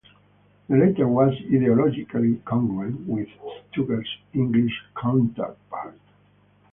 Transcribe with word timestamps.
The 0.67 0.77
latter 0.77 1.07
was 1.07 1.35
ideologically 1.41 2.43
congruent 2.43 3.01
with 3.07 3.27
Sturge's 3.71 4.09
English 4.33 4.73
counterpart. 4.99 5.93